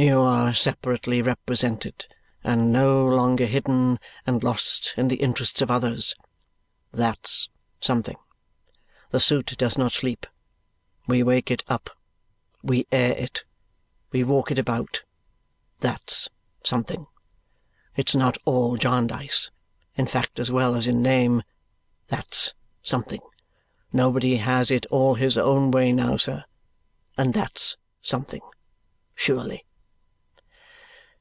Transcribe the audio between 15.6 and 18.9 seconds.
THAT'S something. It's not all